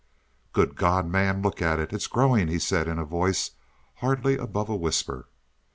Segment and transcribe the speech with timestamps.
[0.51, 3.51] "Good God, man, look at it it's growing," he said in a voice
[3.97, 5.27] hardly above a whisper.